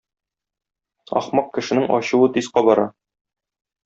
[1.19, 2.87] Ахмак кешенең ачуы тиз кабара.